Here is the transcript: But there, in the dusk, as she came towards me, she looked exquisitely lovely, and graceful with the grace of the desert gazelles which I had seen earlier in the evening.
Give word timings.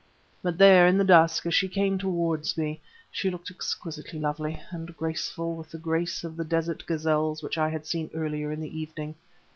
But 0.41 0.57
there, 0.57 0.87
in 0.87 0.97
the 0.97 1.03
dusk, 1.03 1.45
as 1.45 1.53
she 1.53 1.67
came 1.69 1.99
towards 1.99 2.57
me, 2.57 2.81
she 3.11 3.29
looked 3.29 3.51
exquisitely 3.51 4.17
lovely, 4.19 4.59
and 4.71 4.97
graceful 4.97 5.55
with 5.55 5.69
the 5.69 5.77
grace 5.77 6.23
of 6.23 6.35
the 6.35 6.43
desert 6.43 6.83
gazelles 6.87 7.43
which 7.43 7.59
I 7.59 7.69
had 7.69 7.85
seen 7.85 8.09
earlier 8.15 8.51
in 8.51 8.61
the 8.61 8.79
evening. 8.79 9.13